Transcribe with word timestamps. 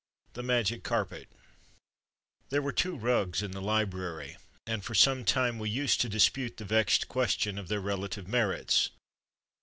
THE 0.33 0.41
MAGIC 0.41 0.81
CARPET 0.83 1.29
THERE 2.49 2.63
were 2.63 2.71
two 2.71 2.97
rugs 2.97 3.43
in 3.43 3.51
the 3.51 3.61
library, 3.61 4.37
and 4.65 4.83
for 4.83 4.95
some 4.95 5.23
time 5.23 5.59
we 5.59 5.69
used 5.69 6.01
to 6.01 6.09
dispute 6.09 6.57
the 6.57 6.65
vexed 6.65 7.07
question 7.07 7.59
of 7.59 7.67
their 7.67 7.81
relative 7.81 8.27
merits. 8.27 8.89